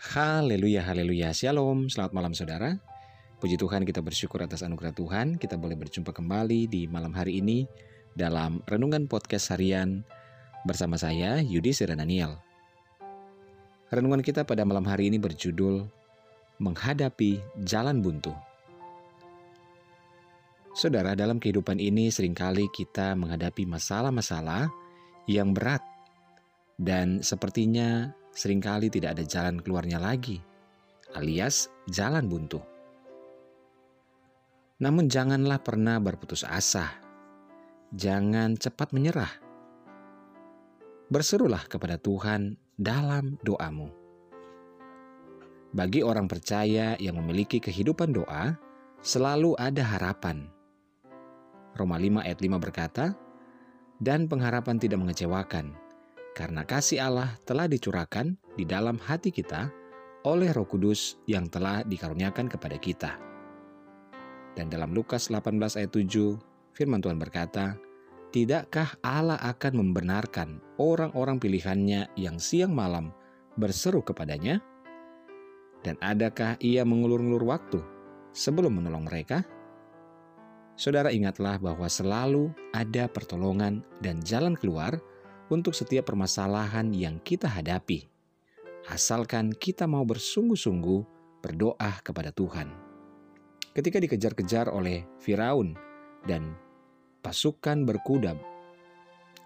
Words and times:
Haleluya, 0.00 0.80
haleluya. 0.80 1.28
Shalom, 1.36 1.92
selamat 1.92 2.16
malam 2.16 2.32
saudara. 2.32 2.80
Puji 3.36 3.60
Tuhan 3.60 3.84
kita 3.84 4.00
bersyukur 4.00 4.40
atas 4.40 4.64
anugerah 4.64 4.96
Tuhan. 4.96 5.36
Kita 5.36 5.60
boleh 5.60 5.76
berjumpa 5.76 6.16
kembali 6.16 6.72
di 6.72 6.88
malam 6.88 7.12
hari 7.12 7.44
ini 7.44 7.68
dalam 8.16 8.64
Renungan 8.64 9.04
Podcast 9.04 9.52
Harian 9.52 10.00
bersama 10.64 10.96
saya 10.96 11.44
Yudi 11.44 11.76
Daniel. 11.84 12.40
Renungan 13.92 14.24
kita 14.24 14.48
pada 14.48 14.64
malam 14.64 14.88
hari 14.88 15.12
ini 15.12 15.20
berjudul 15.20 15.84
Menghadapi 16.64 17.60
Jalan 17.68 18.00
Buntu. 18.00 18.32
Saudara, 20.72 21.12
dalam 21.12 21.36
kehidupan 21.36 21.76
ini 21.76 22.08
sering 22.08 22.32
kali 22.32 22.72
kita 22.72 23.12
menghadapi 23.20 23.68
masalah-masalah 23.68 24.72
yang 25.28 25.52
berat 25.52 25.84
dan 26.80 27.20
sepertinya 27.20 28.16
sering 28.30 28.62
kali 28.62 28.90
tidak 28.90 29.18
ada 29.18 29.24
jalan 29.26 29.58
keluarnya 29.58 29.98
lagi, 29.98 30.42
alias 31.14 31.70
jalan 31.90 32.26
buntu. 32.30 32.62
Namun 34.80 35.12
janganlah 35.12 35.60
pernah 35.60 36.00
berputus 36.00 36.40
asa. 36.40 36.88
Jangan 37.92 38.56
cepat 38.56 38.96
menyerah. 38.96 39.28
Berserulah 41.12 41.66
kepada 41.68 42.00
Tuhan 42.00 42.56
dalam 42.80 43.36
doamu. 43.44 43.92
Bagi 45.70 46.00
orang 46.00 46.26
percaya 46.26 46.96
yang 46.96 47.20
memiliki 47.20 47.60
kehidupan 47.60 48.16
doa, 48.16 48.56
selalu 49.04 49.52
ada 49.60 49.84
harapan. 49.84 50.48
Roma 51.76 52.00
5 52.00 52.26
ayat 52.26 52.38
5 52.40 52.56
berkata, 52.58 53.14
Dan 54.00 54.26
pengharapan 54.26 54.80
tidak 54.80 54.98
mengecewakan, 54.98 55.76
karena 56.34 56.62
kasih 56.62 57.02
Allah 57.02 57.34
telah 57.42 57.66
dicurahkan 57.66 58.38
di 58.54 58.64
dalam 58.64 58.96
hati 58.96 59.34
kita 59.34 59.70
oleh 60.24 60.52
Roh 60.52 60.68
Kudus 60.68 61.16
yang 61.24 61.48
telah 61.48 61.82
dikaruniakan 61.82 62.46
kepada 62.46 62.76
kita. 62.76 63.16
Dan 64.54 64.68
dalam 64.68 64.92
Lukas 64.92 65.30
18 65.30 65.78
ayat 65.80 65.92
7, 65.94 66.36
firman 66.74 67.00
Tuhan 67.00 67.16
berkata, 67.16 67.78
Tidakkah 68.30 68.94
Allah 69.02 69.42
akan 69.42 69.82
membenarkan 69.82 70.62
orang-orang 70.78 71.42
pilihannya 71.42 72.14
yang 72.14 72.38
siang 72.38 72.70
malam 72.70 73.10
berseru 73.58 74.06
kepadanya? 74.06 74.62
Dan 75.80 75.96
adakah 75.98 76.60
ia 76.60 76.86
mengulur-ulur 76.86 77.42
waktu 77.42 77.80
sebelum 78.30 78.78
menolong 78.78 79.08
mereka? 79.08 79.42
Saudara 80.78 81.10
ingatlah 81.10 81.58
bahwa 81.58 81.90
selalu 81.90 82.54
ada 82.70 83.10
pertolongan 83.10 83.82
dan 83.98 84.22
jalan 84.22 84.54
keluar 84.54 84.96
untuk 85.50 85.74
setiap 85.74 86.14
permasalahan 86.14 86.94
yang 86.94 87.18
kita 87.20 87.50
hadapi, 87.50 88.06
asalkan 88.86 89.50
kita 89.50 89.84
mau 89.90 90.06
bersungguh-sungguh 90.06 91.00
berdoa 91.42 91.92
kepada 92.06 92.30
Tuhan. 92.30 92.70
Ketika 93.74 93.98
dikejar-kejar 93.98 94.70
oleh 94.70 95.02
Firaun 95.18 95.74
dan 96.22 96.54
pasukan 97.22 97.82
berkuda, 97.82 98.38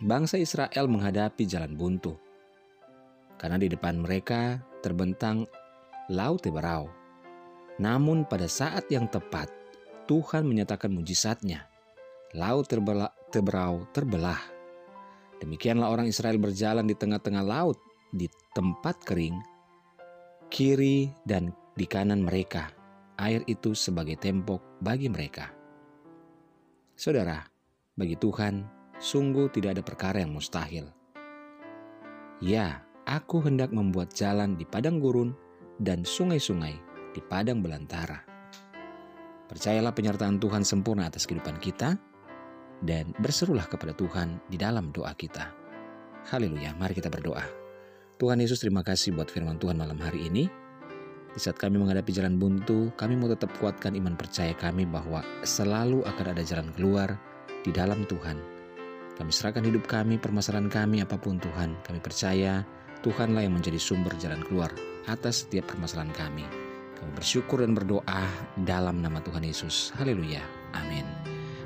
bangsa 0.00 0.40
Israel 0.40 0.88
menghadapi 0.88 1.44
jalan 1.44 1.76
buntu. 1.76 2.16
Karena 3.36 3.60
di 3.60 3.68
depan 3.68 4.00
mereka 4.00 4.60
terbentang 4.80 5.44
Laut 6.12 6.42
Teberau. 6.42 6.90
Namun 7.80 8.28
pada 8.28 8.44
saat 8.44 8.84
yang 8.92 9.08
tepat, 9.08 9.48
Tuhan 10.04 10.44
menyatakan 10.44 10.92
mujizatnya. 10.92 11.64
Laut 12.36 12.68
Teberau 12.68 13.88
terbelah 13.94 14.59
Demikianlah 15.40 15.88
orang 15.88 16.06
Israel 16.06 16.36
berjalan 16.36 16.84
di 16.84 16.92
tengah-tengah 16.92 17.44
laut, 17.44 17.80
di 18.12 18.28
tempat 18.52 19.00
kering, 19.08 19.40
kiri 20.52 21.08
dan 21.24 21.56
di 21.72 21.88
kanan 21.88 22.20
mereka. 22.20 22.68
Air 23.16 23.44
itu 23.48 23.72
sebagai 23.72 24.16
tembok 24.16 24.80
bagi 24.80 25.08
mereka. 25.08 25.52
Saudara, 26.96 27.40
bagi 27.96 28.16
Tuhan, 28.16 28.64
sungguh 29.00 29.48
tidak 29.52 29.80
ada 29.80 29.82
perkara 29.84 30.20
yang 30.20 30.36
mustahil. 30.36 30.88
Ya, 32.40 32.84
aku 33.04 33.44
hendak 33.44 33.72
membuat 33.72 34.12
jalan 34.12 34.56
di 34.56 34.64
padang 34.68 35.00
gurun 35.00 35.32
dan 35.80 36.04
sungai-sungai 36.04 36.76
di 37.16 37.20
padang 37.24 37.64
belantara. 37.64 38.24
Percayalah 39.48 39.92
penyertaan 39.96 40.38
Tuhan 40.38 40.62
sempurna 40.62 41.10
atas 41.10 41.26
kehidupan 41.26 41.58
kita, 41.58 41.98
dan 42.84 43.12
berserulah 43.20 43.64
kepada 43.68 43.92
Tuhan 43.96 44.40
di 44.48 44.56
dalam 44.56 44.92
doa 44.92 45.12
kita. 45.16 45.52
Haleluya, 46.28 46.76
mari 46.76 46.96
kita 46.96 47.08
berdoa. 47.08 47.44
Tuhan 48.20 48.40
Yesus 48.40 48.60
terima 48.60 48.84
kasih 48.84 49.16
buat 49.16 49.32
firman 49.32 49.56
Tuhan 49.56 49.80
malam 49.80 49.96
hari 49.96 50.28
ini. 50.28 50.44
Di 51.30 51.38
saat 51.38 51.56
kami 51.56 51.78
menghadapi 51.78 52.10
jalan 52.10 52.36
buntu, 52.36 52.90
kami 52.98 53.14
mau 53.16 53.30
tetap 53.30 53.48
kuatkan 53.62 53.94
iman 53.96 54.18
percaya 54.18 54.52
kami 54.52 54.84
bahwa 54.84 55.22
selalu 55.46 56.02
akan 56.04 56.26
ada 56.36 56.42
jalan 56.42 56.68
keluar 56.74 57.16
di 57.62 57.70
dalam 57.70 58.02
Tuhan. 58.04 58.36
Kami 59.16 59.30
serahkan 59.30 59.64
hidup 59.64 59.84
kami, 59.84 60.16
permasalahan 60.16 60.72
kami, 60.72 61.04
apa 61.04 61.20
pun 61.20 61.36
Tuhan. 61.36 61.76
Kami 61.84 62.00
percaya 62.00 62.64
Tuhanlah 63.00 63.44
yang 63.44 63.56
menjadi 63.56 63.80
sumber 63.80 64.12
jalan 64.20 64.44
keluar 64.44 64.72
atas 65.08 65.44
setiap 65.44 65.68
permasalahan 65.72 66.12
kami. 66.16 66.44
Kami 67.00 67.10
bersyukur 67.16 67.64
dan 67.64 67.72
berdoa 67.72 68.24
dalam 68.64 69.00
nama 69.00 69.20
Tuhan 69.24 69.44
Yesus. 69.44 69.92
Haleluya. 69.96 70.44
Amin. 70.76 71.19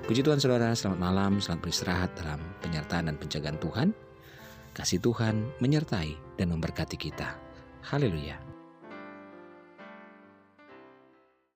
Puji 0.05 0.21
Tuhan 0.21 0.37
saudara, 0.37 0.69
selamat 0.77 1.01
malam, 1.01 1.41
selamat 1.41 1.65
beristirahat 1.65 2.13
dalam 2.21 2.37
penyertaan 2.61 3.09
dan 3.09 3.17
penjagaan 3.17 3.57
Tuhan. 3.57 3.89
Kasih 4.77 5.01
Tuhan 5.01 5.49
menyertai 5.65 6.37
dan 6.37 6.53
memberkati 6.53 7.01
kita. 7.01 7.41
Haleluya. 7.89 8.54